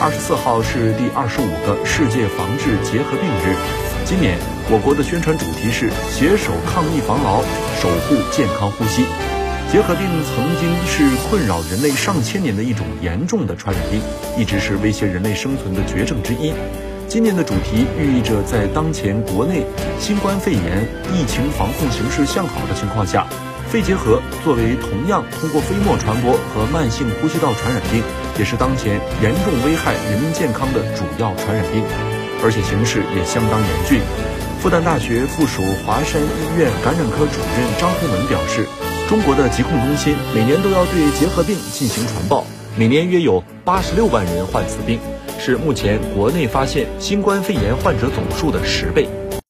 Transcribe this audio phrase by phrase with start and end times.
[0.00, 3.54] 二十四号是第二十五个世界防治结核病日。
[4.06, 4.38] 今年
[4.72, 7.44] 我国的宣传主题是携手抗疫防牢，
[7.76, 9.04] 守护健康呼吸。
[9.70, 14.00] 结核病曾经是困扰人类上千年的一种严重的传染病，
[14.38, 16.54] 一直是威胁人类生存的绝症之一。
[17.06, 19.66] 今年的主题寓意着，在当前国内
[19.98, 23.26] 新冠肺炎疫情防控形势向好的情况下，
[23.70, 28.02] 肺结核作为同样通过飞沫传播和慢性呼吸道传染病，
[28.36, 31.84] 也是当前严重危害人民健康的主要传染病，
[32.42, 34.00] 而且形势也相当严峻。
[34.58, 38.66] 复旦大学附属华山医院感染科主任张洪文表示，
[39.08, 42.44] 中国的疾控中心每年都要对结核病进行传报，
[42.76, 44.98] 每年约有八十六万人患此病。
[45.38, 49.08] 是目前国内发现新冠肺炎患者总数的十倍。